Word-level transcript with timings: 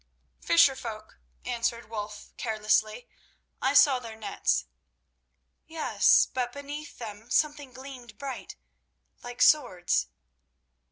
"Fisher 0.39 0.75
folk," 0.75 1.19
answered 1.45 1.87
Wulf 1.87 2.31
carelessly. 2.35 3.07
"I 3.61 3.75
saw 3.75 3.99
their 3.99 4.15
nets." 4.15 4.65
"Yes; 5.67 6.25
but 6.33 6.51
beneath 6.51 6.97
them 6.97 7.29
something 7.29 7.71
gleamed 7.71 8.17
bright, 8.17 8.55
like 9.21 9.43
swords." 9.43 10.07